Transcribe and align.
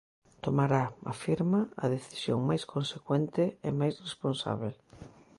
Tomará, 0.45 0.83
afirma, 1.13 1.59
a 1.83 1.85
decisión 1.95 2.39
"máis 2.49 2.63
consecuente" 2.73 3.43
e 3.67 3.69
"máis 3.79 3.95
responsábel". 4.07 4.73